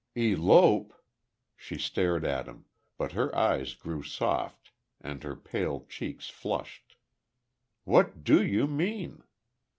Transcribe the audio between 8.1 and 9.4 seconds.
do you mean?"